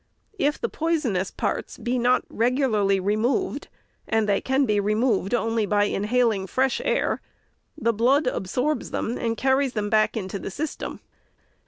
[0.39, 3.67] If the poisonous parts be not regularly removed
[4.07, 7.21] (and they can be re moved only by inhaling fresh air),
[7.77, 11.01] the blood absorbs them, and carries them back into the system.